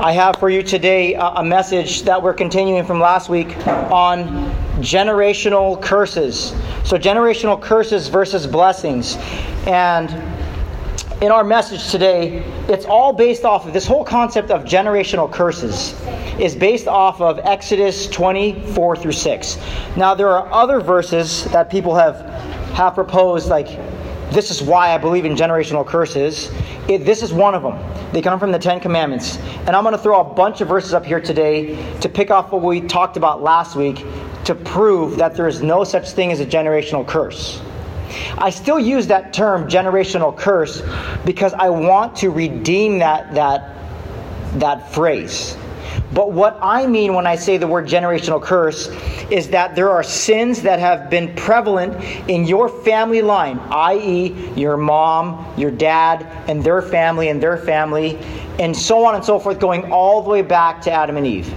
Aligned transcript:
I 0.00 0.12
have 0.12 0.36
for 0.36 0.48
you 0.48 0.62
today 0.62 1.14
uh, 1.14 1.42
a 1.42 1.44
message 1.44 2.02
that 2.04 2.22
we're 2.22 2.32
continuing 2.32 2.84
from 2.84 2.98
last 2.98 3.28
week 3.28 3.54
on 3.66 4.50
generational 4.80 5.80
curses. 5.80 6.54
So, 6.84 6.96
generational 6.98 7.60
curses 7.60 8.08
versus 8.08 8.46
blessings. 8.46 9.16
And 9.66 10.10
in 11.22 11.30
our 11.30 11.44
message 11.44 11.90
today, 11.90 12.38
it's 12.68 12.86
all 12.86 13.12
based 13.12 13.44
off 13.44 13.66
of 13.66 13.74
this 13.74 13.86
whole 13.86 14.02
concept 14.02 14.50
of 14.50 14.64
generational 14.64 15.30
curses 15.30 15.94
is 16.40 16.56
based 16.56 16.88
off 16.88 17.20
of 17.20 17.38
Exodus 17.40 18.08
24 18.08 18.96
through 18.96 19.12
6. 19.12 19.58
Now 19.96 20.14
there 20.14 20.30
are 20.30 20.50
other 20.50 20.80
verses 20.80 21.44
that 21.52 21.70
people 21.70 21.94
have 21.94 22.20
have 22.72 22.94
proposed 22.94 23.48
like 23.48 23.68
this 24.32 24.50
is 24.50 24.62
why 24.62 24.94
I 24.94 24.98
believe 24.98 25.24
in 25.24 25.34
generational 25.34 25.86
curses. 25.86 26.50
It, 26.88 27.04
this 27.04 27.22
is 27.22 27.32
one 27.32 27.54
of 27.54 27.62
them. 27.62 27.78
They 28.12 28.22
come 28.22 28.40
from 28.40 28.52
the 28.52 28.58
Ten 28.58 28.80
Commandments. 28.80 29.36
And 29.66 29.70
I'm 29.70 29.84
going 29.84 29.94
to 29.94 30.02
throw 30.02 30.20
a 30.20 30.34
bunch 30.34 30.60
of 30.60 30.68
verses 30.68 30.94
up 30.94 31.04
here 31.04 31.20
today 31.20 31.76
to 32.00 32.08
pick 32.08 32.30
off 32.30 32.52
what 32.52 32.62
we 32.62 32.80
talked 32.80 33.16
about 33.16 33.42
last 33.42 33.76
week 33.76 34.04
to 34.44 34.54
prove 34.54 35.16
that 35.16 35.36
there 35.36 35.46
is 35.46 35.62
no 35.62 35.84
such 35.84 36.10
thing 36.10 36.32
as 36.32 36.40
a 36.40 36.46
generational 36.46 37.06
curse. 37.06 37.60
I 38.36 38.50
still 38.50 38.78
use 38.78 39.06
that 39.06 39.32
term 39.32 39.68
generational 39.68 40.36
curse 40.36 40.82
because 41.24 41.54
I 41.54 41.70
want 41.70 42.16
to 42.16 42.30
redeem 42.30 42.98
that 42.98 43.34
that 43.34 43.68
that 44.58 44.92
phrase. 44.92 45.56
But 46.14 46.32
what 46.32 46.58
I 46.60 46.86
mean 46.86 47.14
when 47.14 47.26
I 47.26 47.36
say 47.36 47.56
the 47.56 47.66
word 47.66 47.86
generational 47.86 48.42
curse 48.42 48.88
is 49.30 49.48
that 49.50 49.74
there 49.74 49.90
are 49.90 50.02
sins 50.02 50.60
that 50.62 50.78
have 50.78 51.08
been 51.08 51.34
prevalent 51.34 51.94
in 52.28 52.44
your 52.44 52.68
family 52.68 53.22
line, 53.22 53.58
i.e., 53.70 54.52
your 54.54 54.76
mom, 54.76 55.52
your 55.56 55.70
dad, 55.70 56.26
and 56.48 56.62
their 56.62 56.82
family, 56.82 57.28
and 57.28 57.42
their 57.42 57.56
family, 57.56 58.18
and 58.58 58.76
so 58.76 59.04
on 59.06 59.14
and 59.14 59.24
so 59.24 59.38
forth, 59.38 59.58
going 59.58 59.90
all 59.90 60.22
the 60.22 60.28
way 60.28 60.42
back 60.42 60.82
to 60.82 60.92
Adam 60.92 61.16
and 61.16 61.26
Eve. 61.26 61.52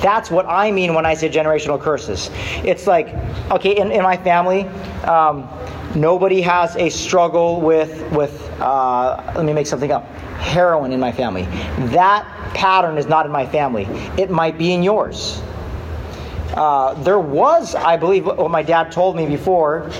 That's 0.00 0.30
what 0.30 0.46
I 0.46 0.70
mean 0.70 0.94
when 0.94 1.06
I 1.06 1.14
say 1.14 1.28
generational 1.28 1.80
curses. 1.80 2.30
It's 2.64 2.86
like, 2.86 3.08
okay, 3.50 3.76
in, 3.76 3.92
in 3.92 4.02
my 4.02 4.16
family, 4.16 4.64
um, 5.04 5.48
nobody 5.94 6.40
has 6.40 6.74
a 6.76 6.88
struggle 6.88 7.60
with, 7.60 8.10
with 8.12 8.50
uh, 8.60 9.32
let 9.36 9.44
me 9.44 9.52
make 9.52 9.66
something 9.66 9.92
up, 9.92 10.04
heroin 10.42 10.92
in 10.92 11.00
my 11.00 11.12
family. 11.12 11.44
That 11.92 12.26
pattern 12.54 12.98
is 12.98 13.06
not 13.06 13.24
in 13.24 13.32
my 13.32 13.46
family. 13.46 13.84
It 14.18 14.30
might 14.30 14.58
be 14.58 14.72
in 14.72 14.82
yours. 14.82 15.40
Uh, 16.54 16.94
there 17.02 17.18
was, 17.18 17.74
I 17.74 17.96
believe, 17.96 18.26
what 18.26 18.50
my 18.50 18.62
dad 18.62 18.92
told 18.92 19.16
me 19.16 19.26
before, 19.26 19.90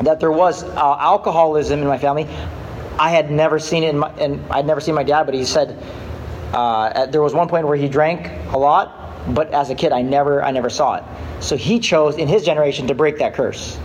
that 0.00 0.20
there 0.20 0.32
was 0.32 0.64
uh, 0.64 0.96
alcoholism 0.98 1.80
in 1.80 1.86
my 1.86 1.98
family. 1.98 2.26
I 2.98 3.10
had 3.10 3.30
never 3.30 3.58
seen 3.58 3.82
it, 3.82 3.90
in 3.90 3.98
my, 3.98 4.10
and 4.12 4.40
I'd 4.50 4.66
never 4.66 4.80
seen 4.80 4.94
my 4.94 5.02
dad, 5.02 5.24
but 5.24 5.34
he 5.34 5.44
said 5.44 5.76
uh, 6.52 7.06
there 7.06 7.20
was 7.20 7.34
one 7.34 7.48
point 7.48 7.66
where 7.66 7.76
he 7.76 7.88
drank 7.88 8.30
a 8.52 8.58
lot, 8.58 9.34
but 9.34 9.52
as 9.52 9.70
a 9.70 9.74
kid, 9.74 9.92
I 9.92 10.02
never, 10.02 10.42
I 10.42 10.50
never 10.50 10.70
saw 10.70 10.94
it. 10.94 11.04
So 11.40 11.56
he 11.56 11.78
chose 11.78 12.16
in 12.16 12.28
his 12.28 12.44
generation 12.44 12.86
to 12.86 12.94
break 12.94 13.18
that 13.18 13.34
curse. 13.34 13.78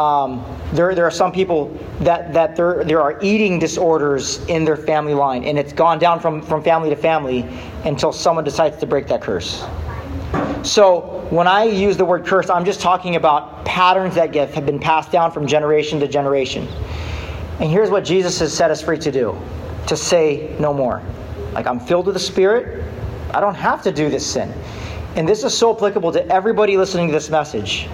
Um, 0.00 0.42
there, 0.72 0.94
there 0.94 1.04
are 1.04 1.10
some 1.10 1.30
people 1.30 1.66
that, 2.00 2.32
that 2.32 2.56
there, 2.56 2.84
there 2.84 3.02
are 3.02 3.22
eating 3.22 3.58
disorders 3.58 4.42
in 4.46 4.64
their 4.64 4.76
family 4.76 5.12
line, 5.12 5.44
and 5.44 5.58
it's 5.58 5.74
gone 5.74 5.98
down 5.98 6.20
from, 6.20 6.40
from 6.40 6.62
family 6.62 6.88
to 6.88 6.96
family 6.96 7.46
until 7.84 8.10
someone 8.10 8.42
decides 8.42 8.78
to 8.78 8.86
break 8.86 9.06
that 9.08 9.20
curse. 9.20 9.62
So 10.62 11.26
when 11.28 11.46
I 11.46 11.64
use 11.64 11.98
the 11.98 12.04
word 12.06 12.24
curse, 12.24 12.48
I'm 12.48 12.64
just 12.64 12.80
talking 12.80 13.16
about 13.16 13.66
patterns 13.66 14.14
that 14.14 14.32
get, 14.32 14.54
have 14.54 14.64
been 14.64 14.78
passed 14.78 15.12
down 15.12 15.32
from 15.32 15.46
generation 15.46 16.00
to 16.00 16.08
generation. 16.08 16.66
And 17.58 17.70
here's 17.70 17.90
what 17.90 18.02
Jesus 18.02 18.38
has 18.38 18.56
set 18.56 18.70
us 18.70 18.80
free 18.80 18.98
to 19.00 19.12
do 19.12 19.38
to 19.86 19.98
say 19.98 20.56
no 20.58 20.72
more. 20.72 21.02
Like, 21.52 21.66
I'm 21.66 21.78
filled 21.78 22.06
with 22.06 22.14
the 22.14 22.20
Spirit. 22.20 22.84
I 23.34 23.40
don't 23.40 23.54
have 23.54 23.82
to 23.82 23.92
do 23.92 24.08
this 24.08 24.26
sin. 24.26 24.50
And 25.16 25.28
this 25.28 25.44
is 25.44 25.52
so 25.52 25.76
applicable 25.76 26.12
to 26.12 26.26
everybody 26.28 26.78
listening 26.78 27.08
to 27.08 27.12
this 27.12 27.28
message. 27.28 27.86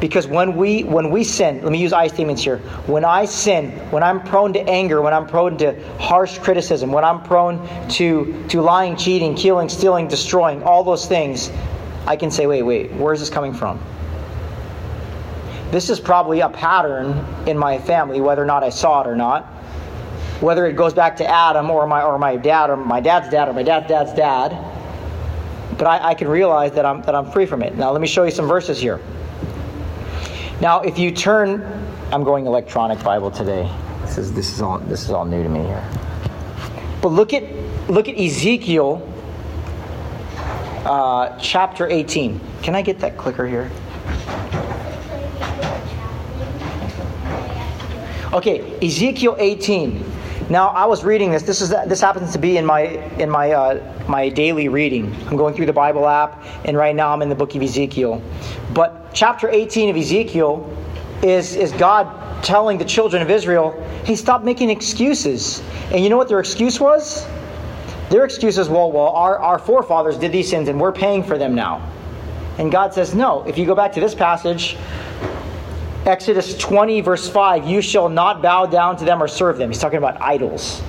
Because 0.00 0.26
when 0.26 0.56
we 0.56 0.84
when 0.84 1.10
we 1.10 1.24
sin, 1.24 1.62
let 1.62 1.72
me 1.72 1.78
use 1.78 1.92
I 1.92 2.08
statements 2.08 2.42
here. 2.42 2.58
When 2.86 3.04
I 3.04 3.24
sin, 3.24 3.70
when 3.90 4.02
I'm 4.02 4.22
prone 4.22 4.52
to 4.52 4.60
anger, 4.60 5.00
when 5.00 5.14
I'm 5.14 5.26
prone 5.26 5.56
to 5.58 5.74
harsh 5.98 6.38
criticism, 6.38 6.92
when 6.92 7.04
I'm 7.04 7.22
prone 7.22 7.66
to 7.90 8.44
to 8.48 8.60
lying, 8.60 8.96
cheating, 8.96 9.34
killing, 9.34 9.70
stealing, 9.70 10.06
destroying, 10.06 10.62
all 10.62 10.84
those 10.84 11.06
things, 11.06 11.50
I 12.06 12.16
can 12.16 12.30
say, 12.30 12.46
wait, 12.46 12.62
wait, 12.62 12.92
where 12.92 13.14
is 13.14 13.20
this 13.20 13.30
coming 13.30 13.54
from? 13.54 13.80
This 15.70 15.88
is 15.88 15.98
probably 15.98 16.40
a 16.40 16.50
pattern 16.50 17.24
in 17.48 17.56
my 17.56 17.78
family, 17.78 18.20
whether 18.20 18.42
or 18.42 18.46
not 18.46 18.62
I 18.62 18.68
saw 18.68 19.00
it 19.00 19.06
or 19.06 19.16
not. 19.16 19.46
Whether 20.40 20.66
it 20.66 20.74
goes 20.74 20.92
back 20.92 21.16
to 21.16 21.26
Adam 21.26 21.70
or 21.70 21.86
my 21.86 22.02
or 22.02 22.18
my 22.18 22.36
dad 22.36 22.68
or 22.68 22.76
my 22.76 23.00
dad's 23.00 23.30
dad 23.30 23.48
or 23.48 23.54
my 23.54 23.62
dad's 23.62 23.88
dad's 23.88 24.12
dad. 24.12 24.50
But 25.78 25.86
I, 25.86 26.10
I 26.10 26.14
can 26.14 26.28
realize 26.28 26.72
that 26.72 26.84
I'm 26.84 27.00
that 27.02 27.14
I'm 27.14 27.30
free 27.30 27.46
from 27.46 27.62
it. 27.62 27.74
Now 27.76 27.92
let 27.92 28.02
me 28.02 28.06
show 28.06 28.24
you 28.24 28.30
some 28.30 28.46
verses 28.46 28.78
here. 28.78 29.00
Now, 30.60 30.80
if 30.80 30.98
you 30.98 31.10
turn, 31.10 31.62
I'm 32.10 32.24
going 32.24 32.46
electronic 32.46 33.02
Bible 33.04 33.30
today. 33.30 33.70
This 34.00 34.16
is 34.16 34.32
this 34.32 34.50
is 34.50 34.62
all 34.62 34.78
this 34.78 35.02
is 35.02 35.10
all 35.10 35.26
new 35.26 35.42
to 35.42 35.48
me 35.50 35.60
here. 35.60 35.86
But 37.02 37.08
look 37.08 37.34
at 37.34 37.44
look 37.90 38.08
at 38.08 38.18
Ezekiel 38.18 39.06
uh, 40.86 41.38
chapter 41.38 41.86
18. 41.88 42.40
Can 42.62 42.74
I 42.74 42.80
get 42.80 42.98
that 43.00 43.18
clicker 43.18 43.46
here? 43.46 43.70
Okay, 48.32 48.78
Ezekiel 48.80 49.36
18. 49.38 50.12
Now, 50.48 50.68
I 50.68 50.86
was 50.86 51.04
reading 51.04 51.32
this. 51.32 51.42
This 51.42 51.60
is 51.60 51.68
this 51.68 52.00
happens 52.00 52.32
to 52.32 52.38
be 52.38 52.56
in 52.56 52.64
my 52.64 52.82
in 53.18 53.28
my 53.28 53.50
uh, 53.50 54.06
my 54.08 54.30
daily 54.30 54.68
reading. 54.68 55.14
I'm 55.26 55.36
going 55.36 55.54
through 55.54 55.66
the 55.66 55.74
Bible 55.74 56.08
app, 56.08 56.42
and 56.64 56.78
right 56.78 56.94
now 56.94 57.12
I'm 57.12 57.20
in 57.20 57.28
the 57.28 57.34
book 57.34 57.54
of 57.54 57.62
Ezekiel. 57.62 58.22
Chapter 59.16 59.48
18 59.48 59.88
of 59.88 59.96
Ezekiel 59.96 60.68
is 61.22 61.56
is 61.56 61.72
God 61.72 62.06
telling 62.44 62.76
the 62.76 62.84
children 62.84 63.22
of 63.22 63.30
Israel, 63.30 63.74
"Hey, 64.04 64.14
stop 64.14 64.44
making 64.44 64.68
excuses." 64.68 65.62
And 65.90 66.04
you 66.04 66.10
know 66.10 66.18
what 66.18 66.28
their 66.28 66.38
excuse 66.38 66.78
was? 66.78 67.26
Their 68.10 68.26
excuse 68.26 68.58
is, 68.58 68.68
"Well, 68.68 68.92
well, 68.92 69.08
our 69.08 69.38
our 69.38 69.58
forefathers 69.58 70.18
did 70.18 70.32
these 70.32 70.50
sins, 70.50 70.68
and 70.68 70.78
we're 70.78 70.92
paying 70.92 71.22
for 71.22 71.38
them 71.38 71.54
now." 71.54 71.80
And 72.58 72.70
God 72.70 72.92
says, 72.92 73.14
"No. 73.14 73.42
If 73.46 73.56
you 73.56 73.64
go 73.64 73.74
back 73.74 73.94
to 73.94 74.00
this 74.00 74.14
passage." 74.14 74.76
Exodus 76.04 76.54
20, 76.58 77.00
verse 77.00 77.26
5, 77.26 77.64
you 77.64 77.80
shall 77.80 78.10
not 78.10 78.42
bow 78.42 78.66
down 78.66 78.96
to 78.98 79.06
them 79.06 79.22
or 79.22 79.28
serve 79.28 79.56
them. 79.56 79.70
He's 79.70 79.80
talking 79.80 79.96
about 79.96 80.20
idols. 80.20 80.82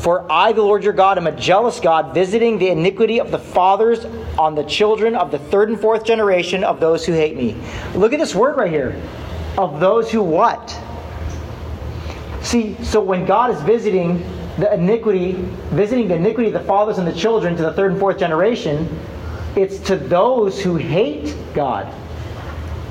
For 0.00 0.24
I, 0.32 0.52
the 0.52 0.62
Lord 0.62 0.82
your 0.82 0.94
God, 0.94 1.18
am 1.18 1.26
a 1.26 1.32
jealous 1.32 1.78
God, 1.78 2.14
visiting 2.14 2.58
the 2.58 2.68
iniquity 2.68 3.20
of 3.20 3.30
the 3.30 3.38
fathers 3.38 4.06
on 4.38 4.54
the 4.54 4.64
children 4.64 5.14
of 5.14 5.30
the 5.30 5.38
third 5.38 5.68
and 5.68 5.78
fourth 5.78 6.04
generation 6.04 6.64
of 6.64 6.80
those 6.80 7.04
who 7.04 7.12
hate 7.12 7.36
me. 7.36 7.54
Look 7.94 8.14
at 8.14 8.18
this 8.18 8.34
word 8.34 8.56
right 8.56 8.70
here. 8.70 9.00
Of 9.58 9.78
those 9.78 10.10
who 10.10 10.22
what? 10.22 10.70
See, 12.40 12.82
so 12.82 12.98
when 13.00 13.26
God 13.26 13.50
is 13.50 13.60
visiting 13.60 14.18
the 14.56 14.72
iniquity, 14.72 15.32
visiting 15.72 16.08
the 16.08 16.14
iniquity 16.14 16.46
of 16.46 16.54
the 16.54 16.66
fathers 16.66 16.96
and 16.96 17.06
the 17.06 17.12
children 17.12 17.54
to 17.56 17.62
the 17.62 17.72
third 17.74 17.90
and 17.90 18.00
fourth 18.00 18.18
generation, 18.18 18.88
it's 19.54 19.78
to 19.80 19.96
those 19.96 20.62
who 20.62 20.76
hate 20.76 21.36
God. 21.52 21.92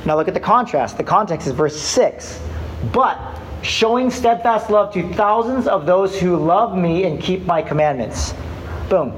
Now 0.05 0.15
look 0.15 0.27
at 0.27 0.35
the 0.35 0.39
contrast. 0.39 0.97
The 0.97 1.03
context 1.03 1.47
is 1.47 1.53
verse 1.53 1.79
6. 1.79 2.39
But 2.93 3.38
showing 3.61 4.09
steadfast 4.09 4.69
love 4.69 4.93
to 4.93 5.13
thousands 5.13 5.67
of 5.67 5.85
those 5.85 6.19
who 6.19 6.35
love 6.37 6.77
me 6.77 7.05
and 7.05 7.21
keep 7.21 7.45
my 7.45 7.61
commandments. 7.61 8.33
Boom. 8.89 9.13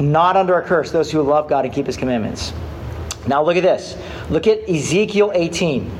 Not 0.00 0.36
under 0.36 0.58
a 0.58 0.62
curse, 0.62 0.90
those 0.90 1.10
who 1.10 1.22
love 1.22 1.48
God 1.48 1.64
and 1.64 1.74
keep 1.74 1.86
his 1.86 1.96
commandments. 1.96 2.52
Now 3.26 3.42
look 3.42 3.56
at 3.56 3.62
this. 3.62 3.96
Look 4.30 4.46
at 4.46 4.68
Ezekiel 4.68 5.32
18. 5.34 5.90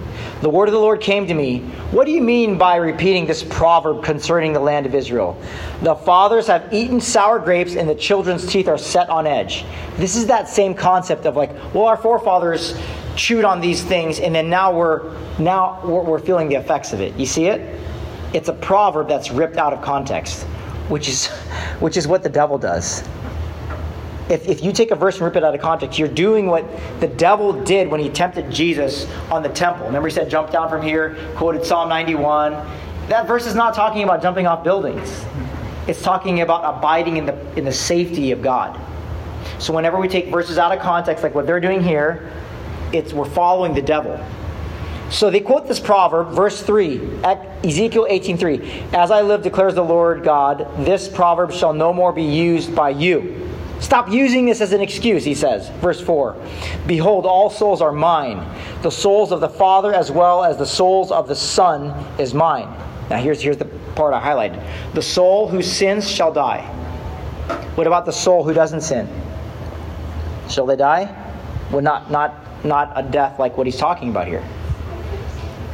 The 0.40 0.48
word 0.48 0.68
of 0.68 0.72
the 0.72 0.80
Lord 0.80 1.00
came 1.00 1.26
to 1.26 1.34
me. 1.34 1.60
What 1.90 2.04
do 2.04 2.12
you 2.12 2.22
mean 2.22 2.58
by 2.58 2.76
repeating 2.76 3.26
this 3.26 3.42
proverb 3.42 4.04
concerning 4.04 4.52
the 4.52 4.60
land 4.60 4.86
of 4.86 4.94
Israel? 4.94 5.40
The 5.82 5.96
fathers 5.96 6.46
have 6.46 6.72
eaten 6.72 7.00
sour 7.00 7.40
grapes 7.40 7.74
and 7.74 7.88
the 7.88 7.94
children's 7.94 8.46
teeth 8.46 8.68
are 8.68 8.78
set 8.78 9.08
on 9.10 9.26
edge. 9.26 9.64
This 9.96 10.14
is 10.14 10.26
that 10.28 10.48
same 10.48 10.74
concept 10.74 11.26
of 11.26 11.34
like, 11.34 11.50
well, 11.74 11.86
our 11.86 11.96
forefathers 11.96 12.78
chewed 13.18 13.44
on 13.44 13.60
these 13.60 13.82
things, 13.82 14.20
and 14.20 14.34
then 14.34 14.48
now 14.48 14.72
we're 14.72 15.12
now 15.38 15.80
we're, 15.84 16.02
we're 16.02 16.18
feeling 16.18 16.48
the 16.48 16.54
effects 16.54 16.92
of 16.92 17.00
it. 17.00 17.14
You 17.16 17.26
see 17.26 17.46
it? 17.46 17.78
It's 18.32 18.48
a 18.48 18.52
proverb 18.52 19.08
that's 19.08 19.30
ripped 19.30 19.56
out 19.56 19.72
of 19.72 19.82
context, 19.82 20.44
which 20.88 21.08
is 21.08 21.26
which 21.80 21.96
is 21.96 22.06
what 22.06 22.22
the 22.22 22.30
devil 22.30 22.56
does. 22.56 23.06
If, 24.30 24.46
if 24.46 24.62
you 24.62 24.72
take 24.72 24.90
a 24.90 24.94
verse 24.94 25.16
and 25.16 25.24
rip 25.24 25.36
it 25.36 25.44
out 25.44 25.54
of 25.54 25.60
context, 25.62 25.98
you're 25.98 26.06
doing 26.06 26.48
what 26.48 26.64
the 27.00 27.06
devil 27.08 27.52
did 27.64 27.88
when 27.88 27.98
he 27.98 28.10
tempted 28.10 28.50
Jesus 28.50 29.06
on 29.30 29.42
the 29.42 29.48
temple. 29.48 29.86
Remember, 29.86 30.06
he 30.06 30.14
said, 30.14 30.28
jump 30.28 30.50
down 30.50 30.68
from 30.68 30.82
here, 30.82 31.16
quoted 31.34 31.64
Psalm 31.64 31.88
91. 31.88 32.52
That 33.08 33.26
verse 33.26 33.46
is 33.46 33.54
not 33.54 33.72
talking 33.72 34.02
about 34.02 34.20
jumping 34.20 34.46
off 34.46 34.62
buildings, 34.62 35.24
it's 35.86 36.02
talking 36.02 36.42
about 36.42 36.76
abiding 36.76 37.16
in 37.16 37.24
the, 37.24 37.56
in 37.56 37.64
the 37.64 37.72
safety 37.72 38.30
of 38.30 38.42
God. 38.42 38.78
So, 39.58 39.72
whenever 39.72 39.98
we 39.98 40.08
take 40.08 40.28
verses 40.28 40.58
out 40.58 40.76
of 40.76 40.80
context, 40.80 41.24
like 41.24 41.34
what 41.34 41.46
they're 41.46 41.60
doing 41.60 41.82
here, 41.82 42.30
it's 42.92 43.12
we're 43.12 43.24
following 43.24 43.74
the 43.74 43.82
devil. 43.82 44.18
So 45.10 45.30
they 45.30 45.40
quote 45.40 45.66
this 45.66 45.80
proverb, 45.80 46.30
verse 46.30 46.62
3, 46.62 47.00
Ezekiel 47.64 48.06
18:3. 48.10 48.92
As 48.92 49.10
I 49.10 49.22
live, 49.22 49.42
declares 49.42 49.74
the 49.74 49.82
Lord 49.82 50.22
God, 50.22 50.66
this 50.78 51.08
proverb 51.08 51.52
shall 51.52 51.72
no 51.72 51.92
more 51.92 52.12
be 52.12 52.22
used 52.22 52.74
by 52.74 52.90
you. 52.90 53.48
Stop 53.80 54.10
using 54.10 54.44
this 54.44 54.60
as 54.60 54.72
an 54.72 54.80
excuse, 54.80 55.24
he 55.24 55.34
says. 55.34 55.68
Verse 55.80 56.00
4 56.00 56.36
Behold, 56.86 57.26
all 57.26 57.48
souls 57.48 57.80
are 57.80 57.92
mine. 57.92 58.44
The 58.82 58.90
souls 58.90 59.32
of 59.32 59.40
the 59.40 59.48
Father 59.48 59.94
as 59.94 60.10
well 60.10 60.44
as 60.44 60.56
the 60.56 60.66
souls 60.66 61.10
of 61.10 61.28
the 61.28 61.36
Son 61.36 61.94
is 62.18 62.34
mine. 62.34 62.68
Now, 63.08 63.16
here's, 63.16 63.40
here's 63.40 63.56
the 63.56 63.64
part 63.94 64.12
I 64.12 64.20
highlighted. 64.20 64.62
The 64.94 65.02
soul 65.02 65.48
who 65.48 65.62
sins 65.62 66.08
shall 66.08 66.32
die. 66.32 66.62
What 67.74 67.86
about 67.86 68.04
the 68.04 68.12
soul 68.12 68.44
who 68.44 68.52
doesn't 68.52 68.82
sin? 68.82 69.08
Shall 70.50 70.66
they 70.66 70.76
die? 70.76 71.14
Well, 71.70 71.82
not, 71.82 72.10
not, 72.10 72.34
not 72.64 72.92
a 72.96 73.02
death 73.02 73.38
like 73.38 73.56
what 73.56 73.66
he's 73.66 73.76
talking 73.76 74.10
about 74.10 74.26
here. 74.26 74.44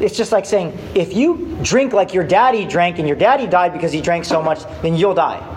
It's 0.00 0.16
just 0.16 0.32
like 0.32 0.44
saying, 0.44 0.76
if 0.94 1.14
you 1.14 1.56
drink 1.62 1.92
like 1.92 2.12
your 2.12 2.24
daddy 2.24 2.64
drank 2.64 2.98
and 2.98 3.06
your 3.06 3.16
daddy 3.16 3.46
died 3.46 3.72
because 3.72 3.92
he 3.92 4.00
drank 4.00 4.24
so 4.24 4.42
much, 4.42 4.64
then 4.82 4.96
you'll 4.96 5.14
die. 5.14 5.50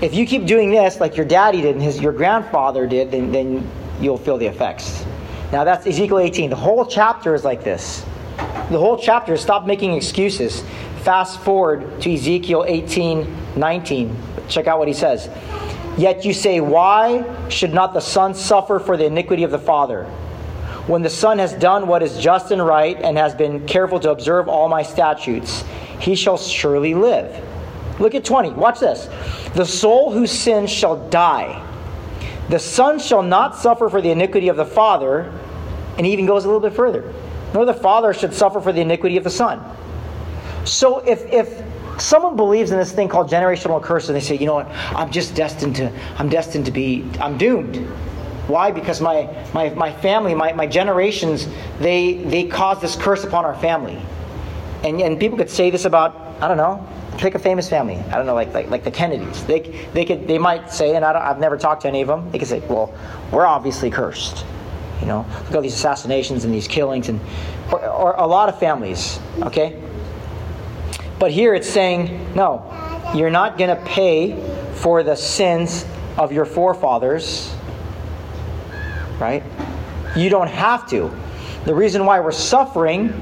If 0.00 0.14
you 0.14 0.26
keep 0.26 0.46
doing 0.46 0.70
this 0.70 1.00
like 1.00 1.16
your 1.16 1.26
daddy 1.26 1.60
did 1.62 1.74
and 1.74 1.82
his, 1.82 2.00
your 2.00 2.12
grandfather 2.12 2.86
did, 2.86 3.10
then, 3.10 3.30
then 3.32 3.68
you'll 4.00 4.18
feel 4.18 4.38
the 4.38 4.46
effects. 4.46 5.04
Now 5.52 5.64
that's 5.64 5.86
Ezekiel 5.86 6.18
18. 6.18 6.50
The 6.50 6.56
whole 6.56 6.84
chapter 6.84 7.34
is 7.34 7.44
like 7.44 7.64
this. 7.64 8.04
The 8.70 8.78
whole 8.78 8.98
chapter 8.98 9.34
is 9.34 9.40
stop 9.40 9.66
making 9.66 9.94
excuses. 9.94 10.62
Fast 11.02 11.40
forward 11.40 12.00
to 12.02 12.12
Ezekiel 12.12 12.64
18, 12.66 13.56
19. 13.56 14.16
Check 14.48 14.66
out 14.66 14.78
what 14.78 14.88
he 14.88 14.94
says. 14.94 15.28
Yet 15.98 16.24
you 16.24 16.32
say, 16.32 16.60
Why 16.60 17.24
should 17.48 17.74
not 17.74 17.92
the 17.92 18.00
Son 18.00 18.32
suffer 18.32 18.78
for 18.78 18.96
the 18.96 19.04
iniquity 19.04 19.42
of 19.42 19.50
the 19.50 19.58
Father? 19.58 20.04
When 20.86 21.02
the 21.02 21.10
Son 21.10 21.38
has 21.38 21.52
done 21.52 21.88
what 21.88 22.02
is 22.02 22.16
just 22.18 22.52
and 22.52 22.64
right 22.64 22.96
and 23.02 23.18
has 23.18 23.34
been 23.34 23.66
careful 23.66 23.98
to 24.00 24.10
observe 24.10 24.48
all 24.48 24.68
my 24.68 24.82
statutes, 24.82 25.64
he 25.98 26.14
shall 26.14 26.38
surely 26.38 26.94
live. 26.94 27.44
Look 27.98 28.14
at 28.14 28.24
20. 28.24 28.50
Watch 28.50 28.78
this. 28.78 29.08
The 29.54 29.66
soul 29.66 30.12
who 30.12 30.26
sins 30.26 30.70
shall 30.70 31.08
die. 31.08 31.64
The 32.48 32.60
Son 32.60 33.00
shall 33.00 33.22
not 33.22 33.56
suffer 33.56 33.88
for 33.88 34.00
the 34.00 34.10
iniquity 34.10 34.48
of 34.48 34.56
the 34.56 34.64
Father. 34.64 35.32
And 35.96 36.06
he 36.06 36.12
even 36.12 36.26
goes 36.26 36.44
a 36.44 36.48
little 36.48 36.60
bit 36.60 36.74
further. 36.74 37.12
Nor 37.52 37.64
the 37.64 37.74
Father 37.74 38.14
should 38.14 38.32
suffer 38.32 38.60
for 38.60 38.72
the 38.72 38.80
iniquity 38.80 39.16
of 39.16 39.24
the 39.24 39.30
Son. 39.30 39.60
So 40.64 41.00
if, 41.00 41.24
if 41.32 41.62
someone 42.00 42.36
believes 42.36 42.70
in 42.70 42.78
this 42.78 42.92
thing 42.92 43.08
called 43.08 43.30
generational 43.30 43.82
curse 43.82 44.08
and 44.08 44.16
they 44.16 44.20
say, 44.20 44.36
you 44.36 44.46
know 44.46 44.54
what, 44.54 44.68
I'm 44.94 45.10
just 45.10 45.34
destined 45.34 45.76
to, 45.76 45.92
I'm 46.16 46.28
destined 46.28 46.66
to 46.66 46.70
be, 46.70 47.04
I'm 47.20 47.38
doomed. 47.38 47.76
Why? 48.48 48.70
Because 48.70 49.00
my, 49.00 49.28
my, 49.52 49.68
my 49.70 49.92
family, 49.92 50.34
my, 50.34 50.52
my 50.52 50.66
generations, 50.66 51.46
they, 51.80 52.14
they 52.14 52.44
caused 52.44 52.80
this 52.80 52.96
curse 52.96 53.24
upon 53.24 53.44
our 53.44 53.54
family. 53.54 54.00
And, 54.84 55.00
and 55.00 55.20
people 55.20 55.36
could 55.36 55.50
say 55.50 55.70
this 55.70 55.84
about, 55.84 56.16
I 56.40 56.48
don't 56.48 56.56
know, 56.56 56.86
pick 57.18 57.34
a 57.34 57.38
famous 57.38 57.68
family. 57.68 57.96
I 57.96 58.16
don't 58.16 58.26
know, 58.26 58.34
like, 58.34 58.54
like, 58.54 58.70
like 58.70 58.84
the 58.84 58.90
Kennedys. 58.90 59.44
They, 59.44 59.60
they, 59.92 60.04
could, 60.04 60.26
they 60.26 60.38
might 60.38 60.70
say, 60.70 60.94
and 60.94 61.04
I 61.04 61.26
have 61.26 61.40
never 61.40 61.58
talked 61.58 61.82
to 61.82 61.88
any 61.88 62.00
of 62.00 62.08
them, 62.08 62.30
they 62.30 62.38
could 62.38 62.48
say, 62.48 62.60
well, 62.60 62.94
we're 63.32 63.46
obviously 63.46 63.90
cursed. 63.90 64.46
You 65.00 65.06
know, 65.06 65.26
look 65.30 65.50
at 65.50 65.56
all 65.56 65.62
these 65.62 65.74
assassinations 65.74 66.44
and 66.44 66.54
these 66.54 66.68
killings, 66.68 67.08
and, 67.08 67.20
or, 67.70 67.84
or 67.86 68.14
a 68.14 68.26
lot 68.26 68.48
of 68.48 68.58
families, 68.58 69.20
okay? 69.42 69.80
But 71.18 71.30
here 71.30 71.54
it's 71.54 71.68
saying, 71.68 72.34
no, 72.34 72.64
you're 73.14 73.30
not 73.30 73.58
going 73.58 73.76
to 73.76 73.82
pay 73.84 74.40
for 74.74 75.02
the 75.02 75.16
sins 75.16 75.84
of 76.16 76.32
your 76.32 76.44
forefathers 76.44 77.54
right? 79.18 79.42
You 80.16 80.30
don't 80.30 80.48
have 80.48 80.88
to. 80.90 81.10
The 81.64 81.74
reason 81.74 82.04
why 82.04 82.20
we're 82.20 82.32
suffering, 82.32 83.20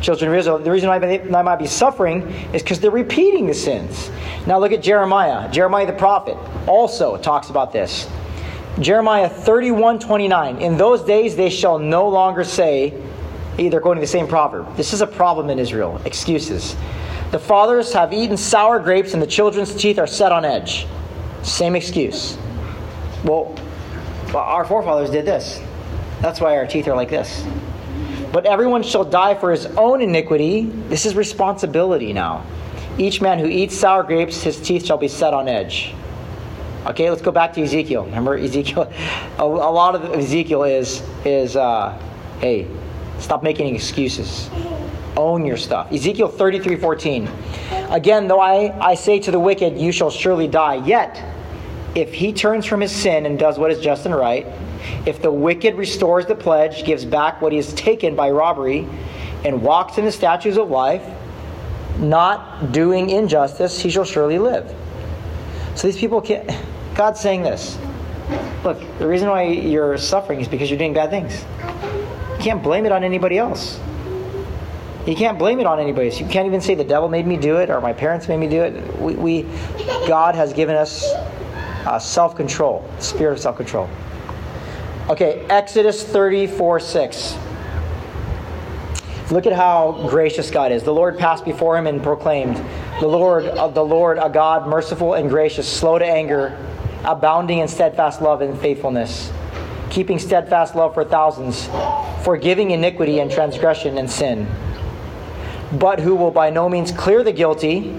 children 0.00 0.30
of 0.30 0.36
Israel, 0.36 0.58
the 0.58 0.70
reason 0.70 0.88
why 0.88 0.98
they 0.98 1.18
might 1.24 1.56
be 1.56 1.66
suffering 1.66 2.22
is 2.52 2.62
because 2.62 2.80
they're 2.80 2.90
repeating 2.90 3.46
the 3.46 3.54
sins. 3.54 4.10
Now 4.46 4.58
look 4.58 4.72
at 4.72 4.82
Jeremiah. 4.82 5.50
Jeremiah 5.50 5.86
the 5.86 5.92
prophet 5.92 6.36
also 6.66 7.16
talks 7.18 7.50
about 7.50 7.72
this. 7.72 8.08
Jeremiah 8.80 9.28
31 9.28 9.98
29. 9.98 10.58
In 10.58 10.76
those 10.76 11.02
days 11.02 11.36
they 11.36 11.50
shall 11.50 11.78
no 11.78 12.08
longer 12.08 12.44
say, 12.44 12.94
they're 13.56 13.80
quoting 13.80 14.00
the 14.00 14.06
same 14.06 14.28
proverb. 14.28 14.76
This 14.76 14.92
is 14.92 15.00
a 15.00 15.06
problem 15.06 15.50
in 15.50 15.58
Israel. 15.58 16.00
Excuses. 16.04 16.76
The 17.30 17.38
fathers 17.38 17.92
have 17.92 18.12
eaten 18.12 18.36
sour 18.36 18.78
grapes 18.80 19.12
and 19.12 19.22
the 19.22 19.26
children's 19.26 19.74
teeth 19.74 19.98
are 19.98 20.06
set 20.06 20.32
on 20.32 20.44
edge. 20.44 20.86
Same 21.42 21.76
excuse. 21.76 22.38
Well, 23.24 23.54
our 24.34 24.64
forefathers 24.64 25.10
did 25.10 25.26
this. 25.26 25.60
That's 26.20 26.40
why 26.40 26.56
our 26.56 26.66
teeth 26.66 26.88
are 26.88 26.96
like 26.96 27.10
this. 27.10 27.44
But 28.32 28.46
everyone 28.46 28.82
shall 28.82 29.04
die 29.04 29.34
for 29.34 29.50
his 29.50 29.66
own 29.66 30.00
iniquity. 30.00 30.66
This 30.88 31.06
is 31.06 31.14
responsibility 31.14 32.12
now. 32.12 32.44
Each 32.98 33.20
man 33.20 33.38
who 33.38 33.46
eats 33.46 33.76
sour 33.76 34.02
grapes, 34.02 34.42
his 34.42 34.60
teeth 34.60 34.86
shall 34.86 34.98
be 34.98 35.08
set 35.08 35.32
on 35.32 35.48
edge. 35.48 35.94
Okay, 36.86 37.10
let's 37.10 37.22
go 37.22 37.30
back 37.30 37.52
to 37.54 37.62
Ezekiel. 37.62 38.04
Remember 38.04 38.36
Ezekiel? 38.36 38.92
A, 39.38 39.42
a 39.42 39.44
lot 39.44 39.94
of 39.94 40.14
Ezekiel 40.14 40.64
is 40.64 41.02
is 41.24 41.56
uh, 41.56 42.00
hey, 42.40 42.66
stop 43.18 43.42
making 43.42 43.74
excuses. 43.74 44.48
Own 45.16 45.44
your 45.44 45.56
stuff. 45.56 45.92
Ezekiel 45.92 46.28
33, 46.28 46.76
14. 46.76 47.28
Again, 47.90 48.28
though 48.28 48.40
I, 48.40 48.76
I 48.80 48.94
say 48.94 49.18
to 49.20 49.30
the 49.30 49.40
wicked, 49.40 49.78
you 49.78 49.92
shall 49.92 50.10
surely 50.10 50.48
die, 50.48 50.76
yet 50.86 51.22
if 51.94 52.12
he 52.12 52.32
turns 52.32 52.66
from 52.66 52.80
his 52.80 52.92
sin 52.92 53.26
and 53.26 53.38
does 53.38 53.58
what 53.58 53.70
is 53.70 53.80
just 53.80 54.06
and 54.06 54.14
right, 54.14 54.46
if 55.06 55.20
the 55.20 55.30
wicked 55.30 55.74
restores 55.76 56.26
the 56.26 56.34
pledge, 56.34 56.84
gives 56.84 57.04
back 57.04 57.40
what 57.42 57.52
he 57.52 57.56
has 57.56 57.72
taken 57.74 58.14
by 58.14 58.30
robbery, 58.30 58.86
and 59.44 59.62
walks 59.62 59.98
in 59.98 60.04
the 60.04 60.12
statutes 60.12 60.56
of 60.56 60.70
life, 60.70 61.02
not 61.98 62.72
doing 62.72 63.10
injustice, 63.10 63.80
he 63.80 63.90
shall 63.90 64.04
surely 64.04 64.38
live. 64.38 64.74
So 65.74 65.88
these 65.88 65.98
people 65.98 66.20
can't. 66.20 66.50
God's 66.94 67.20
saying 67.20 67.42
this. 67.42 67.78
Look, 68.64 68.78
the 68.98 69.06
reason 69.06 69.28
why 69.28 69.44
you're 69.44 69.96
suffering 69.98 70.40
is 70.40 70.48
because 70.48 70.70
you're 70.70 70.78
doing 70.78 70.92
bad 70.92 71.10
things. 71.10 71.44
You 72.36 72.44
can't 72.44 72.62
blame 72.62 72.86
it 72.86 72.92
on 72.92 73.04
anybody 73.04 73.38
else. 73.38 73.80
You 75.08 75.16
can't 75.16 75.38
blame 75.38 75.58
it 75.58 75.64
on 75.64 75.80
anybody. 75.80 76.10
You 76.10 76.26
can't 76.26 76.46
even 76.46 76.60
say 76.60 76.74
the 76.74 76.84
devil 76.84 77.08
made 77.08 77.26
me 77.26 77.38
do 77.38 77.56
it 77.56 77.70
or 77.70 77.80
my 77.80 77.94
parents 77.94 78.28
made 78.28 78.36
me 78.36 78.46
do 78.46 78.62
it. 78.62 79.00
We, 79.00 79.14
we 79.14 79.42
God 80.06 80.34
has 80.34 80.52
given 80.52 80.76
us 80.76 81.02
uh, 81.86 81.98
self 81.98 82.36
control, 82.36 82.86
spirit 82.98 83.32
of 83.32 83.40
self 83.40 83.56
control. 83.56 83.88
Okay, 85.08 85.46
Exodus 85.48 86.04
34 86.04 86.80
6. 86.80 87.38
Look 89.30 89.46
at 89.46 89.54
how 89.54 90.06
gracious 90.10 90.50
God 90.50 90.72
is. 90.72 90.82
The 90.82 90.92
Lord 90.92 91.16
passed 91.16 91.46
before 91.46 91.78
him 91.78 91.86
and 91.86 92.02
proclaimed, 92.02 92.62
The 93.00 93.08
Lord 93.08 93.46
of 93.46 93.72
the 93.72 93.84
Lord, 93.84 94.18
a 94.18 94.28
God 94.28 94.68
merciful 94.68 95.14
and 95.14 95.30
gracious, 95.30 95.66
slow 95.66 95.98
to 95.98 96.04
anger, 96.04 96.54
abounding 97.04 97.60
in 97.60 97.68
steadfast 97.68 98.20
love 98.20 98.42
and 98.42 98.58
faithfulness, 98.60 99.32
keeping 99.88 100.18
steadfast 100.18 100.74
love 100.74 100.92
for 100.92 101.02
thousands, 101.02 101.66
forgiving 102.24 102.72
iniquity 102.72 103.20
and 103.20 103.30
transgression 103.30 103.96
and 103.96 104.10
sin, 104.10 104.46
but 105.72 106.00
who 106.00 106.14
will 106.14 106.30
by 106.30 106.50
no 106.50 106.68
means 106.68 106.92
clear 106.92 107.22
the 107.22 107.32
guilty 107.32 107.94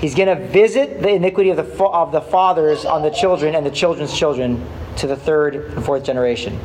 He's 0.00 0.14
going 0.14 0.34
to 0.34 0.46
visit 0.46 1.02
the 1.02 1.10
iniquity 1.10 1.50
of 1.50 1.58
the, 1.58 1.84
of 1.84 2.10
the 2.10 2.22
fathers 2.22 2.86
on 2.86 3.02
the 3.02 3.10
children 3.10 3.54
and 3.54 3.66
the 3.66 3.70
children's 3.70 4.16
children 4.16 4.64
to 4.96 5.06
the 5.06 5.14
third 5.14 5.56
and 5.56 5.84
fourth 5.84 6.04
generation. 6.04 6.58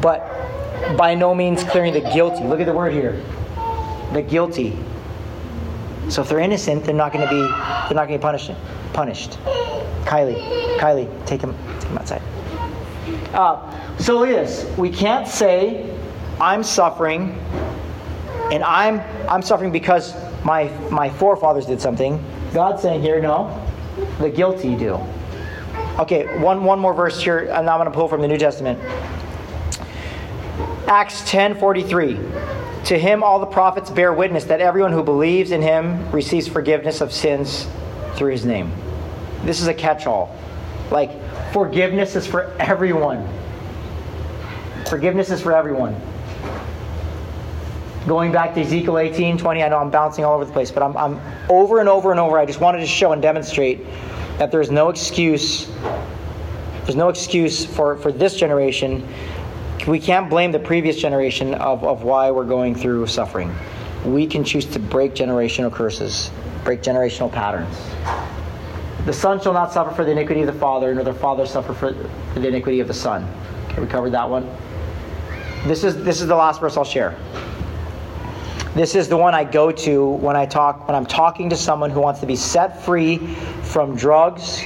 But 0.00 0.28
by 0.96 1.14
no 1.14 1.32
means 1.32 1.62
clearing 1.62 1.94
the 1.94 2.00
guilty. 2.00 2.42
Look 2.42 2.58
at 2.58 2.66
the 2.66 2.72
word 2.72 2.92
here. 2.92 3.22
The 4.12 4.22
guilty. 4.22 4.76
So 6.08 6.22
if 6.22 6.28
they're 6.28 6.40
innocent, 6.40 6.84
they're 6.84 6.94
not 6.94 7.12
going 7.12 7.24
to 7.24 7.30
be 7.30 7.40
they're 7.40 7.96
not 7.96 8.08
going 8.08 8.18
to 8.18 8.18
be 8.18 8.22
punished. 8.22 8.50
Punished. 8.92 9.38
Kylie, 10.04 10.78
Kylie, 10.78 11.26
take 11.26 11.40
him, 11.40 11.56
take 11.78 11.88
him 11.88 11.98
outside. 11.98 12.22
Uh, 13.32 13.96
so 13.98 14.18
look 14.18 14.28
at 14.28 14.44
this. 14.44 14.64
We 14.76 14.90
can't 14.90 15.26
say 15.26 15.96
I'm 16.40 16.64
suffering, 16.64 17.38
and 18.52 18.62
I'm 18.62 19.00
I'm 19.28 19.42
suffering 19.42 19.72
because 19.72 20.14
my, 20.44 20.64
my 20.90 21.08
forefathers 21.08 21.66
did 21.66 21.80
something. 21.80 22.22
God's 22.52 22.82
saying 22.82 23.00
here, 23.00 23.20
no, 23.20 23.66
the 24.18 24.28
guilty 24.28 24.76
do. 24.76 25.00
Okay, 25.98 26.38
one, 26.38 26.64
one 26.64 26.78
more 26.78 26.92
verse 26.92 27.20
here, 27.20 27.38
and 27.38 27.68
I'm 27.68 27.78
going 27.78 27.90
to 27.90 27.94
pull 27.94 28.08
from 28.08 28.20
the 28.20 28.28
New 28.28 28.36
Testament. 28.36 28.78
Acts 30.86 31.22
10 31.28 31.58
43. 31.58 32.18
To 32.84 32.98
him 32.98 33.22
all 33.22 33.40
the 33.40 33.46
prophets 33.46 33.88
bear 33.88 34.12
witness 34.12 34.44
that 34.44 34.60
everyone 34.60 34.92
who 34.92 35.02
believes 35.02 35.50
in 35.50 35.62
him 35.62 36.10
receives 36.10 36.46
forgiveness 36.46 37.00
of 37.00 37.12
sins 37.12 37.66
through 38.16 38.32
his 38.32 38.44
name. 38.44 38.70
This 39.44 39.62
is 39.62 39.68
a 39.68 39.74
catch 39.74 40.06
all. 40.06 40.36
Like, 40.90 41.10
forgiveness 41.52 42.14
is 42.14 42.26
for 42.26 42.52
everyone. 42.58 43.26
Forgiveness 44.86 45.30
is 45.30 45.40
for 45.40 45.52
everyone 45.52 45.98
going 48.06 48.32
back 48.32 48.54
to 48.54 48.60
Ezekiel 48.60 48.98
18, 48.98 49.38
20, 49.38 49.62
I 49.62 49.68
know 49.68 49.78
I'm 49.78 49.90
bouncing 49.90 50.24
all 50.24 50.34
over 50.34 50.44
the 50.44 50.52
place, 50.52 50.70
but 50.70 50.82
I'm, 50.82 50.96
I'm 50.96 51.20
over 51.48 51.80
and 51.80 51.88
over 51.88 52.10
and 52.10 52.20
over. 52.20 52.38
I 52.38 52.46
just 52.46 52.60
wanted 52.60 52.80
to 52.80 52.86
show 52.86 53.12
and 53.12 53.22
demonstrate 53.22 53.84
that 54.38 54.50
there's 54.50 54.70
no 54.70 54.90
excuse. 54.90 55.70
There's 56.82 56.96
no 56.96 57.08
excuse 57.08 57.64
for, 57.64 57.96
for 57.96 58.12
this 58.12 58.36
generation. 58.36 59.06
we 59.86 59.98
can't 59.98 60.28
blame 60.28 60.52
the 60.52 60.58
previous 60.58 60.96
generation 60.96 61.54
of, 61.54 61.82
of 61.84 62.02
why 62.02 62.30
we're 62.30 62.44
going 62.44 62.74
through 62.74 63.06
suffering. 63.06 63.54
We 64.04 64.26
can 64.26 64.44
choose 64.44 64.66
to 64.66 64.78
break 64.78 65.14
generational 65.14 65.72
curses, 65.72 66.30
break 66.62 66.82
generational 66.82 67.32
patterns. 67.32 67.74
The 69.06 69.12
son 69.12 69.40
shall 69.40 69.52
not 69.52 69.72
suffer 69.72 69.94
for 69.94 70.04
the 70.04 70.12
iniquity 70.12 70.40
of 70.42 70.46
the 70.46 70.58
father, 70.58 70.94
nor 70.94 71.04
the 71.04 71.14
father 71.14 71.46
suffer 71.46 71.72
for 71.72 71.92
the 71.92 72.48
iniquity 72.48 72.80
of 72.80 72.88
the 72.88 72.94
son. 72.94 73.26
Okay, 73.68 73.80
we 73.80 73.86
covered 73.86 74.10
that 74.10 74.28
one. 74.28 74.48
This 75.66 75.84
is 75.84 76.02
this 76.04 76.20
is 76.20 76.26
the 76.26 76.34
last 76.34 76.60
verse 76.60 76.76
I'll 76.76 76.84
share. 76.84 77.16
This 78.74 78.96
is 78.96 79.08
the 79.08 79.16
one 79.16 79.34
I 79.34 79.44
go 79.44 79.70
to 79.70 80.04
when 80.04 80.34
I 80.34 80.46
talk 80.46 80.88
when 80.88 80.96
I'm 80.96 81.06
talking 81.06 81.48
to 81.50 81.56
someone 81.56 81.90
who 81.90 82.00
wants 82.00 82.18
to 82.20 82.26
be 82.26 82.34
set 82.34 82.82
free 82.84 83.18
from 83.62 83.94
drugs, 83.94 84.60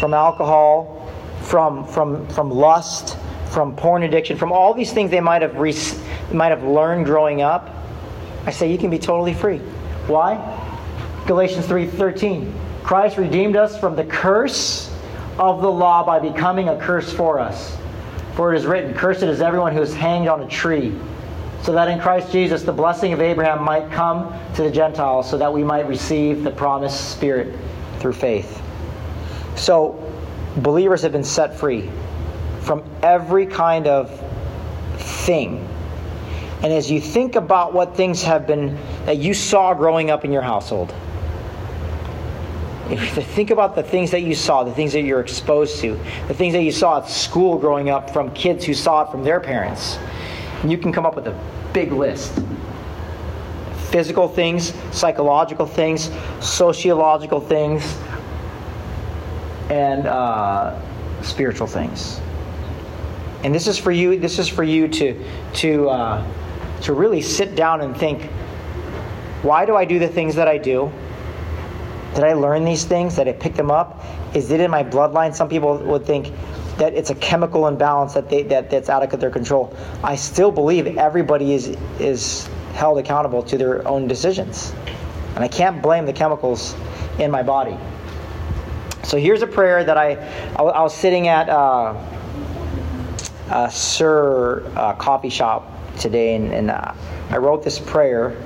from 0.00 0.14
alcohol, 0.14 1.06
from 1.42 1.86
from 1.86 2.26
from 2.28 2.50
lust, 2.50 3.18
from 3.50 3.76
porn 3.76 4.04
addiction, 4.04 4.38
from 4.38 4.52
all 4.52 4.72
these 4.72 4.90
things 4.90 5.10
they 5.10 5.20
might 5.20 5.42
have 5.42 5.58
re- 5.58 5.76
might 6.32 6.48
have 6.48 6.64
learned 6.64 7.04
growing 7.04 7.42
up. 7.42 7.68
I 8.46 8.52
say 8.52 8.72
you 8.72 8.78
can 8.78 8.88
be 8.88 8.98
totally 8.98 9.34
free. 9.34 9.58
Why? 10.06 10.38
Galatians 11.26 11.66
3:13. 11.66 12.50
Christ 12.82 13.18
redeemed 13.18 13.56
us 13.56 13.78
from 13.78 13.96
the 13.96 14.04
curse 14.04 14.90
of 15.38 15.60
the 15.60 15.70
law 15.70 16.02
by 16.02 16.18
becoming 16.18 16.70
a 16.70 16.78
curse 16.78 17.12
for 17.12 17.38
us. 17.38 17.76
For 18.32 18.54
it 18.54 18.56
is 18.56 18.64
written, 18.64 18.94
Cursed 18.94 19.24
is 19.24 19.42
everyone 19.42 19.74
who 19.74 19.82
is 19.82 19.92
hanged 19.92 20.26
on 20.26 20.40
a 20.40 20.48
tree 20.48 20.98
so 21.62 21.72
that 21.72 21.88
in 21.88 22.00
Christ 22.00 22.32
Jesus 22.32 22.62
the 22.62 22.72
blessing 22.72 23.12
of 23.12 23.20
Abraham 23.20 23.62
might 23.62 23.90
come 23.90 24.38
to 24.54 24.62
the 24.62 24.70
Gentiles, 24.70 25.30
so 25.30 25.38
that 25.38 25.52
we 25.52 25.62
might 25.62 25.86
receive 25.86 26.42
the 26.44 26.50
promised 26.50 27.12
Spirit 27.12 27.56
through 27.98 28.14
faith. 28.14 28.60
So, 29.54 29.98
believers 30.58 31.02
have 31.02 31.12
been 31.12 31.24
set 31.24 31.58
free 31.58 31.90
from 32.60 32.84
every 33.02 33.46
kind 33.46 33.86
of 33.86 34.10
thing. 34.98 35.68
And 36.62 36.72
as 36.72 36.90
you 36.90 37.00
think 37.00 37.34
about 37.34 37.74
what 37.74 37.96
things 37.96 38.22
have 38.22 38.46
been 38.46 38.78
that 39.04 39.18
you 39.18 39.34
saw 39.34 39.74
growing 39.74 40.10
up 40.10 40.24
in 40.24 40.32
your 40.32 40.42
household, 40.42 40.94
if 42.90 43.16
you 43.16 43.22
think 43.22 43.50
about 43.50 43.74
the 43.74 43.82
things 43.82 44.10
that 44.10 44.22
you 44.22 44.34
saw, 44.34 44.64
the 44.64 44.72
things 44.72 44.92
that 44.92 45.02
you're 45.02 45.20
exposed 45.20 45.80
to, 45.80 45.98
the 46.28 46.34
things 46.34 46.52
that 46.52 46.62
you 46.62 46.72
saw 46.72 46.98
at 46.98 47.08
school 47.08 47.58
growing 47.58 47.90
up 47.90 48.10
from 48.10 48.32
kids 48.34 48.64
who 48.64 48.74
saw 48.74 49.02
it 49.02 49.10
from 49.10 49.24
their 49.24 49.40
parents, 49.40 49.98
and 50.62 50.70
you 50.70 50.78
can 50.78 50.92
come 50.92 51.04
up 51.04 51.16
with 51.16 51.26
a 51.26 51.38
big 51.72 51.92
list. 51.92 52.40
Physical 53.90 54.28
things, 54.28 54.72
psychological 54.90 55.66
things, 55.66 56.10
sociological 56.40 57.40
things, 57.40 57.98
and 59.68 60.06
uh, 60.06 60.80
spiritual 61.22 61.66
things. 61.66 62.20
And 63.44 63.54
this 63.54 63.66
is 63.66 63.76
for 63.76 63.90
you. 63.90 64.18
This 64.18 64.38
is 64.38 64.48
for 64.48 64.62
you 64.62 64.88
to 64.88 65.24
to 65.54 65.90
uh, 65.90 66.26
to 66.82 66.92
really 66.94 67.20
sit 67.20 67.54
down 67.54 67.80
and 67.80 67.96
think. 67.96 68.30
Why 69.42 69.66
do 69.66 69.74
I 69.74 69.84
do 69.84 69.98
the 69.98 70.08
things 70.08 70.36
that 70.36 70.46
I 70.46 70.56
do? 70.56 70.90
Did 72.14 72.24
I 72.24 72.34
learn 72.34 72.64
these 72.64 72.84
things? 72.84 73.16
Did 73.16 73.26
I 73.26 73.32
pick 73.32 73.54
them 73.54 73.70
up? 73.70 74.04
Is 74.34 74.52
it 74.52 74.60
in 74.60 74.70
my 74.70 74.84
bloodline? 74.84 75.34
Some 75.34 75.48
people 75.48 75.78
would 75.78 76.06
think 76.06 76.32
that 76.82 76.94
it's 76.94 77.10
a 77.10 77.14
chemical 77.14 77.68
imbalance 77.68 78.12
that 78.14 78.28
they 78.28 78.42
that, 78.42 78.68
that's 78.68 78.88
out 78.88 79.04
of 79.04 79.20
their 79.20 79.30
control. 79.30 79.72
I 80.02 80.16
still 80.16 80.50
believe 80.50 80.98
everybody 80.98 81.54
is 81.54 81.68
is 82.00 82.48
held 82.74 82.98
accountable 82.98 83.44
to 83.44 83.56
their 83.56 83.86
own 83.86 84.08
decisions. 84.08 84.74
And 85.36 85.44
I 85.44 85.48
can't 85.48 85.80
blame 85.80 86.06
the 86.06 86.12
chemicals 86.12 86.74
in 87.20 87.30
my 87.30 87.44
body. 87.44 87.78
So 89.04 89.16
here's 89.16 89.42
a 89.42 89.46
prayer 89.46 89.84
that 89.84 89.96
I, 89.96 90.16
I, 90.56 90.62
I 90.62 90.82
was 90.82 90.92
sitting 90.92 91.28
at 91.28 91.48
uh, 91.48 91.94
a 93.50 93.70
Sir 93.70 94.64
uh, 94.74 94.94
coffee 94.94 95.30
shop 95.30 95.70
today, 96.00 96.34
and, 96.34 96.52
and 96.52 96.70
uh, 96.70 96.94
I 97.30 97.36
wrote 97.36 97.62
this 97.62 97.78
prayer 97.78 98.36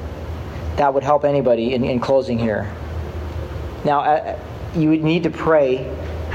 that 0.77 0.93
would 0.93 1.05
help 1.05 1.25
anybody 1.25 1.73
in, 1.73 1.85
in 1.85 2.01
closing 2.01 2.39
here. 2.39 2.71
Now, 3.85 4.01
uh, 4.01 4.39
you 4.75 4.91
would 4.91 5.03
need 5.03 5.23
to 5.23 5.31
pray 5.31 5.91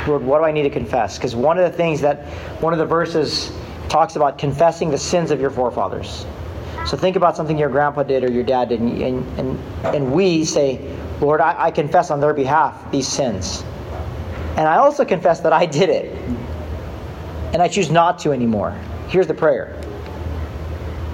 Lord, 0.07 0.23
what 0.23 0.39
do 0.39 0.45
I 0.45 0.51
need 0.51 0.63
to 0.63 0.69
confess? 0.69 1.17
Because 1.17 1.35
one 1.35 1.57
of 1.57 1.69
the 1.69 1.77
things 1.77 2.01
that 2.01 2.25
one 2.61 2.73
of 2.73 2.79
the 2.79 2.85
verses 2.85 3.51
talks 3.89 4.15
about 4.15 4.37
confessing 4.37 4.89
the 4.89 4.97
sins 4.97 5.31
of 5.31 5.39
your 5.39 5.49
forefathers. 5.49 6.25
So 6.87 6.97
think 6.97 7.15
about 7.15 7.35
something 7.35 7.57
your 7.57 7.69
grandpa 7.69 8.03
did 8.03 8.23
or 8.23 8.31
your 8.31 8.43
dad 8.43 8.69
did, 8.69 8.79
and, 8.79 9.39
and, 9.39 9.59
and 9.85 10.11
we 10.11 10.45
say, 10.45 10.79
Lord, 11.19 11.39
I, 11.39 11.65
I 11.65 11.71
confess 11.71 12.09
on 12.09 12.19
their 12.19 12.33
behalf 12.33 12.91
these 12.91 13.07
sins. 13.07 13.63
And 14.57 14.67
I 14.67 14.77
also 14.77 15.05
confess 15.05 15.39
that 15.41 15.53
I 15.53 15.65
did 15.65 15.89
it. 15.89 16.17
And 17.53 17.61
I 17.61 17.67
choose 17.67 17.91
not 17.91 18.17
to 18.19 18.31
anymore. 18.31 18.71
Here's 19.09 19.27
the 19.27 19.33
prayer. 19.33 19.79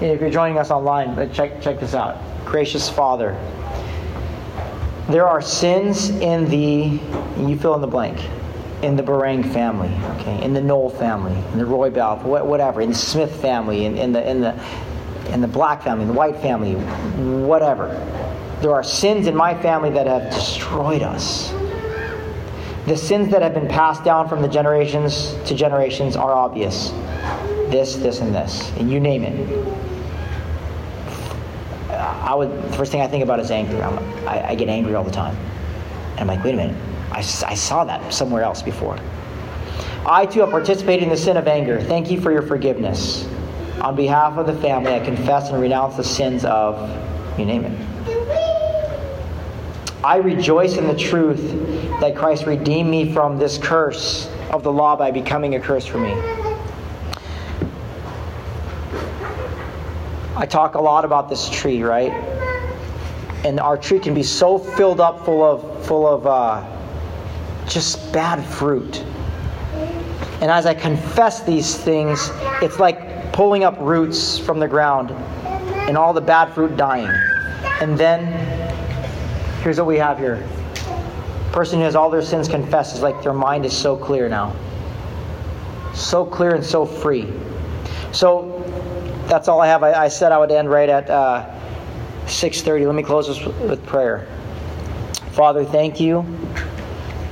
If 0.00 0.20
you're 0.20 0.30
joining 0.30 0.56
us 0.56 0.70
online, 0.70 1.32
check, 1.34 1.60
check 1.60 1.80
this 1.80 1.94
out. 1.94 2.18
Gracious 2.46 2.88
Father, 2.88 3.32
there 5.08 5.26
are 5.26 5.42
sins 5.42 6.10
in 6.10 6.48
the, 6.48 7.00
you 7.44 7.58
fill 7.58 7.74
in 7.74 7.80
the 7.80 7.86
blank 7.86 8.18
in 8.82 8.96
the 8.96 9.02
Barang 9.02 9.52
family, 9.52 9.92
okay, 10.20 10.42
in 10.44 10.54
the 10.54 10.60
Knoll 10.60 10.90
family, 10.90 11.36
in 11.52 11.58
the 11.58 11.66
Roy 11.66 11.90
Bell, 11.90 12.16
whatever, 12.18 12.80
in 12.80 12.90
the 12.90 12.94
Smith 12.94 13.40
family, 13.40 13.86
in, 13.86 13.96
in 13.96 14.12
the 14.12 14.28
in 14.28 14.40
the 14.40 14.54
in 15.32 15.40
the 15.40 15.48
black 15.48 15.82
family, 15.82 16.02
in 16.02 16.08
the 16.08 16.14
white 16.14 16.36
family, 16.36 16.74
whatever. 17.44 17.88
There 18.60 18.72
are 18.72 18.82
sins 18.82 19.26
in 19.26 19.36
my 19.36 19.60
family 19.60 19.90
that 19.90 20.06
have 20.06 20.32
destroyed 20.32 21.02
us. 21.02 21.50
The 22.86 22.96
sins 22.96 23.30
that 23.30 23.42
have 23.42 23.52
been 23.52 23.68
passed 23.68 24.04
down 24.04 24.28
from 24.28 24.42
the 24.42 24.48
generations 24.48 25.34
to 25.46 25.54
generations 25.54 26.16
are 26.16 26.32
obvious. 26.32 26.90
This, 27.70 27.96
this, 27.96 28.20
and 28.20 28.34
this, 28.34 28.72
and 28.78 28.90
you 28.90 28.98
name 28.98 29.24
it. 29.24 29.76
I 31.90 32.34
would. 32.34 32.50
The 32.50 32.76
first 32.76 32.92
thing 32.92 33.02
I 33.02 33.08
think 33.08 33.24
about 33.24 33.40
is 33.40 33.50
anger. 33.50 33.82
I, 34.26 34.50
I 34.50 34.54
get 34.54 34.68
angry 34.68 34.94
all 34.94 35.04
the 35.04 35.10
time, 35.10 35.36
and 36.12 36.20
I'm 36.20 36.26
like, 36.28 36.42
wait 36.44 36.54
a 36.54 36.56
minute 36.56 36.97
I, 37.18 37.20
I 37.20 37.54
saw 37.54 37.82
that 37.82 38.14
somewhere 38.14 38.44
else 38.44 38.62
before. 38.62 38.96
I 40.06 40.24
too 40.24 40.38
have 40.40 40.50
participated 40.50 41.02
in 41.02 41.08
the 41.08 41.16
sin 41.16 41.36
of 41.36 41.48
anger. 41.48 41.80
Thank 41.80 42.12
you 42.12 42.20
for 42.20 42.30
your 42.30 42.42
forgiveness. 42.42 43.26
On 43.80 43.96
behalf 43.96 44.38
of 44.38 44.46
the 44.46 44.54
family, 44.54 44.94
I 44.94 45.00
confess 45.00 45.50
and 45.50 45.60
renounce 45.60 45.96
the 45.96 46.04
sins 46.04 46.44
of, 46.44 46.78
you 47.36 47.44
name 47.44 47.64
it. 47.64 47.76
I 50.04 50.18
rejoice 50.18 50.76
in 50.76 50.86
the 50.86 50.96
truth 50.96 51.40
that 52.00 52.14
Christ 52.14 52.46
redeemed 52.46 52.88
me 52.88 53.12
from 53.12 53.36
this 53.36 53.58
curse 53.58 54.30
of 54.50 54.62
the 54.62 54.70
law 54.70 54.94
by 54.94 55.10
becoming 55.10 55.56
a 55.56 55.60
curse 55.60 55.86
for 55.86 55.98
me. 55.98 56.12
I 60.36 60.46
talk 60.46 60.76
a 60.76 60.80
lot 60.80 61.04
about 61.04 61.28
this 61.28 61.50
tree, 61.50 61.82
right? 61.82 62.12
And 63.44 63.58
our 63.58 63.76
tree 63.76 63.98
can 63.98 64.14
be 64.14 64.22
so 64.22 64.56
filled 64.56 65.00
up 65.00 65.24
full 65.24 65.42
of 65.42 65.84
full 65.84 66.06
of 66.06 66.26
uh, 66.26 66.77
just 67.68 68.12
bad 68.12 68.44
fruit. 68.44 69.04
And 70.40 70.50
as 70.50 70.66
I 70.66 70.74
confess 70.74 71.42
these 71.42 71.76
things, 71.76 72.30
it's 72.62 72.78
like 72.78 73.32
pulling 73.32 73.64
up 73.64 73.76
roots 73.80 74.38
from 74.38 74.58
the 74.58 74.68
ground 74.68 75.10
and 75.10 75.96
all 75.96 76.12
the 76.12 76.20
bad 76.20 76.52
fruit 76.54 76.76
dying. 76.76 77.10
And 77.80 77.98
then, 77.98 78.26
here's 79.62 79.78
what 79.78 79.86
we 79.86 79.96
have 79.98 80.18
here. 80.18 80.46
person 81.52 81.78
who 81.78 81.84
has 81.84 81.96
all 81.96 82.10
their 82.10 82.22
sins 82.22 82.48
confessed 82.48 82.94
is 82.94 83.02
like 83.02 83.22
their 83.22 83.32
mind 83.32 83.66
is 83.66 83.76
so 83.76 83.96
clear 83.96 84.28
now. 84.28 84.54
So 85.94 86.24
clear 86.24 86.54
and 86.54 86.64
so 86.64 86.86
free. 86.86 87.26
So 88.12 88.62
that's 89.26 89.48
all 89.48 89.60
I 89.60 89.66
have. 89.66 89.82
I, 89.82 90.04
I 90.04 90.08
said 90.08 90.30
I 90.30 90.38
would 90.38 90.52
end 90.52 90.70
right 90.70 90.88
at 90.88 91.10
uh, 91.10 91.44
6.30. 92.26 92.86
Let 92.86 92.94
me 92.94 93.02
close 93.02 93.26
this 93.26 93.44
with 93.60 93.84
prayer. 93.86 94.28
Father, 95.32 95.64
thank 95.64 96.00
you 96.00 96.24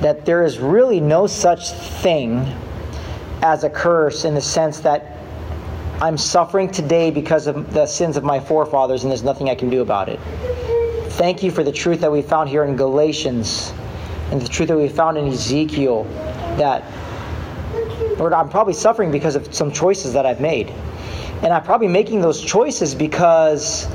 that 0.01 0.25
there 0.25 0.43
is 0.43 0.59
really 0.59 0.99
no 0.99 1.27
such 1.27 1.71
thing 1.71 2.39
as 3.41 3.63
a 3.63 3.69
curse 3.69 4.25
in 4.25 4.35
the 4.35 4.41
sense 4.41 4.79
that 4.79 5.17
I'm 5.99 6.17
suffering 6.17 6.69
today 6.69 7.09
because 7.09 7.47
of 7.47 7.73
the 7.73 7.87
sins 7.87 8.17
of 8.17 8.23
my 8.23 8.39
forefathers 8.39 9.03
and 9.03 9.11
there's 9.11 9.23
nothing 9.23 9.49
I 9.49 9.55
can 9.55 9.69
do 9.69 9.81
about 9.81 10.09
it. 10.09 10.19
Thank 11.13 11.41
you 11.41 11.49
for 11.49 11.63
the 11.63 11.71
truth 11.71 12.01
that 12.01 12.11
we 12.11 12.21
found 12.21 12.49
here 12.49 12.63
in 12.63 12.75
Galatians 12.75 13.73
and 14.31 14.39
the 14.39 14.47
truth 14.47 14.67
that 14.67 14.77
we 14.77 14.87
found 14.87 15.17
in 15.17 15.27
Ezekiel 15.27 16.03
that, 16.57 16.83
Lord, 18.19 18.33
I'm 18.33 18.49
probably 18.49 18.73
suffering 18.73 19.09
because 19.09 19.35
of 19.35 19.53
some 19.53 19.71
choices 19.71 20.13
that 20.13 20.25
I've 20.27 20.41
made. 20.41 20.69
And 21.41 21.47
I'm 21.47 21.63
probably 21.63 21.87
making 21.87 22.21
those 22.21 22.41
choices 22.41 22.93
because 22.93 23.87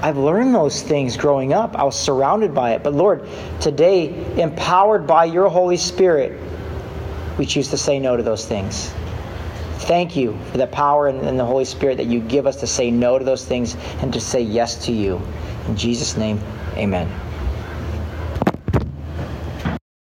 I've 0.00 0.16
learned 0.16 0.54
those 0.54 0.82
things 0.82 1.16
growing 1.16 1.52
up. 1.52 1.76
I 1.76 1.84
was 1.84 1.98
surrounded 1.98 2.54
by 2.54 2.72
it. 2.72 2.82
But 2.82 2.94
Lord, 2.94 3.28
today, 3.60 4.14
empowered 4.40 5.06
by 5.06 5.24
your 5.24 5.48
Holy 5.48 5.76
Spirit, 5.76 6.40
we 7.36 7.46
choose 7.46 7.68
to 7.68 7.76
say 7.76 7.98
no 7.98 8.16
to 8.16 8.22
those 8.22 8.46
things. 8.46 8.92
Thank 9.78 10.16
you 10.16 10.38
for 10.50 10.58
the 10.58 10.66
power 10.66 11.08
and 11.08 11.38
the 11.38 11.44
Holy 11.44 11.64
Spirit 11.64 11.96
that 11.96 12.06
you 12.06 12.20
give 12.20 12.46
us 12.46 12.56
to 12.56 12.66
say 12.66 12.90
no 12.90 13.18
to 13.18 13.24
those 13.24 13.44
things 13.44 13.76
and 14.00 14.12
to 14.12 14.20
say 14.20 14.40
yes 14.40 14.84
to 14.86 14.92
you. 14.92 15.20
In 15.66 15.76
Jesus' 15.76 16.16
name, 16.16 16.40
amen. 16.74 17.08